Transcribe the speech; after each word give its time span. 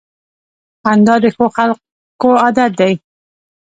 •خندا 0.81 1.15
د 1.23 1.25
ښو 1.35 1.45
خلکو 1.57 2.29
عادت 2.43 2.71
دی. 2.79 2.93